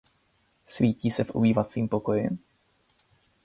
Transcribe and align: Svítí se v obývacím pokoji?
Svítí 0.65 1.11
se 1.11 1.23
v 1.23 1.29
obývacím 1.31 1.87
pokoji? 1.87 2.29